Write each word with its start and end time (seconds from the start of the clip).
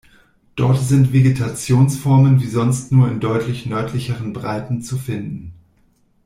Dort 0.55 0.79
sind 0.79 1.13
Vegetationsformen 1.13 2.41
wie 2.41 2.47
sonst 2.47 2.91
nur 2.91 3.07
in 3.07 3.19
deutlich 3.19 3.67
nördlicheren 3.67 4.33
Breiten 4.33 4.81
zu 4.81 4.97
finden. 4.97 5.53